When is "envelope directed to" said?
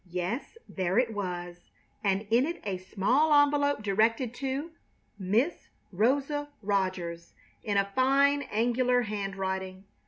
3.43-4.71